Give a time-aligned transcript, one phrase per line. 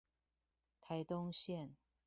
[0.79, 1.75] 台東線